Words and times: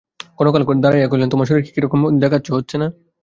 ক্ষণকাল 0.37 0.63
দাঁড়াইয়া 0.83 1.09
কহিলেন, 1.09 1.29
তোমার 1.29 1.47
শরীর 1.49 1.63
কী 1.65 1.79
রকম 1.79 1.99
হয়ে 2.03 2.21
যাচ্ছে 2.23 2.51
দেখছ 2.53 2.71
না? 2.75 2.87